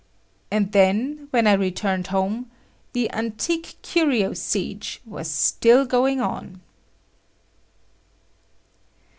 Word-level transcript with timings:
And, 0.49 0.71
then, 0.71 1.27
when 1.29 1.45
I 1.45 1.53
returned 1.53 2.07
home, 2.07 2.49
the 2.93 3.13
"antique 3.13 3.75
curio 3.83 4.33
siege" 4.33 4.99
was 5.05 5.29
still 5.29 5.85
going 5.85 6.19
on. 6.19 6.59